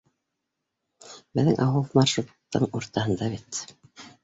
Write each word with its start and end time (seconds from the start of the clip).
Беҙҙең 1.41 1.59
ауыл 1.67 1.85
маршруттың 1.99 2.69
уртаһында 2.81 3.31
бит. 3.37 3.65